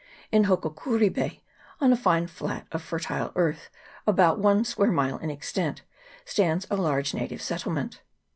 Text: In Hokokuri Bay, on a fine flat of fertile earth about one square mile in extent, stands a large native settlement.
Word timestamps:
In 0.31 0.45
Hokokuri 0.45 1.09
Bay, 1.13 1.43
on 1.79 1.93
a 1.93 1.95
fine 1.95 2.25
flat 2.25 2.65
of 2.71 2.81
fertile 2.81 3.31
earth 3.35 3.69
about 4.07 4.39
one 4.39 4.65
square 4.65 4.91
mile 4.91 5.19
in 5.19 5.29
extent, 5.29 5.83
stands 6.25 6.65
a 6.71 6.75
large 6.75 7.13
native 7.13 7.39
settlement. 7.43 8.01